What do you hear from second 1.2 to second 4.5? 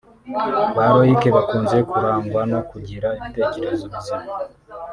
bakunze kurangwa no kugira ibitekerezo bizima